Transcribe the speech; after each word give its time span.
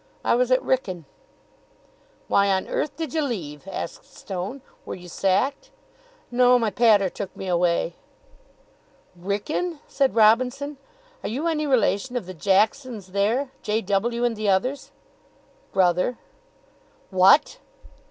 "I 0.25 0.33
was 0.33 0.49
at 0.49 0.63
Wrykyn." 0.63 1.05
"Why 2.27 2.47
on 2.49 2.67
earth 2.67 2.95
did 2.95 3.13
you 3.13 3.21
leave?" 3.21 3.67
asked 3.67 4.11
Stone. 4.17 4.63
"Were 4.83 4.95
you 4.95 5.07
sacked?" 5.07 5.69
"No. 6.31 6.57
My 6.57 6.71
pater 6.71 7.07
took 7.07 7.35
me 7.37 7.47
away." 7.47 7.93
"Wrykyn?" 9.15 9.77
said 9.87 10.15
Robinson. 10.15 10.77
"Are 11.21 11.29
you 11.29 11.45
any 11.47 11.67
relation 11.67 12.17
of 12.17 12.25
the 12.25 12.33
Jacksons 12.33 13.11
there 13.11 13.51
J. 13.61 13.79
W. 13.81 14.23
and 14.23 14.35
the 14.35 14.49
others?" 14.49 14.89
"Brother." 15.71 16.17
"What!" 17.11 17.59